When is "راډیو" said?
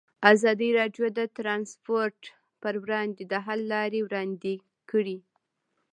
0.79-1.05